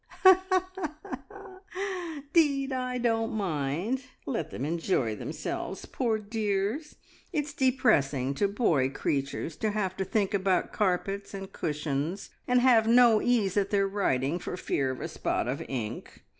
[2.33, 4.01] "'Deed, I don't mind.
[4.25, 6.95] Let them enjoy themselves, poor dears.
[7.31, 12.87] It's depressing to boy creatures to have to think about carpets and cushions, and have
[12.87, 16.23] no ease at their writing for fear of a spot of ink.